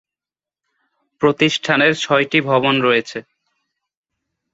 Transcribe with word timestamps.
প্রতিষ্ঠানের 1.21 1.93
ছয়টি 1.95 2.39
ভবন 2.41 2.75
রয়েছে। 2.81 3.19